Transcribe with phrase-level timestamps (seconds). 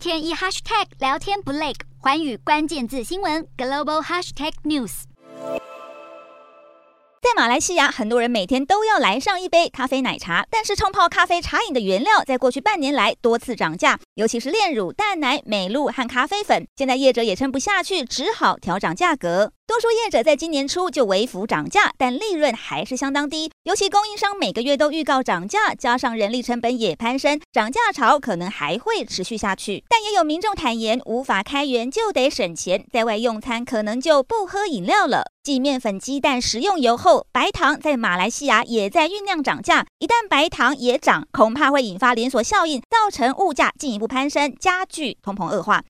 [0.00, 5.02] 天一 hashtag 聊天不累，环宇关键字新闻 global hashtag news。
[7.20, 19.52] 在马来西亚，很多人每天都要来上一杯咖啡奶茶，但是冲泡咖啡茶饮的原料在过去半年来多次涨价，尤其是炼乳、淡奶、美露和咖啡粉，现在业者也撑不下去，只好调涨价格。
[19.70, 23.48] 多数业者在今年初就微幅涨价，但利润还是相当低。
[23.62, 29.84] 尤其供应商每个月都预告涨价，加上人力成本也攀升，涨价潮可能还会持续下去。
[29.88, 35.30] 但也有民众坦言，无法开源就得省钱，在外用餐可能就不喝饮料了。
[35.44, 39.86] 继面粉、鸡蛋、食用油后，白糖在马来西亚也在酝酿涨价。
[40.00, 45.84] 一旦白糖也涨，恐怕会引发连锁效应，造成物价进一步攀升，加剧通膨恶化。